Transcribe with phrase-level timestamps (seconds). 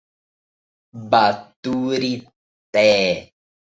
[1.11, 2.25] Baturité